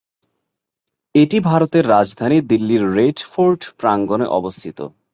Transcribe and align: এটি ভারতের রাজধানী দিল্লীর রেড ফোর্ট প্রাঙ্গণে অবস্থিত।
এটি 1.15 1.37
ভারতের 1.49 1.85
রাজধানী 1.89 2.37
দিল্লীর 2.49 2.83
রেড 2.93 3.17
ফোর্ট 3.31 3.61
প্রাঙ্গণে 3.79 4.27
অবস্থিত। 4.31 4.79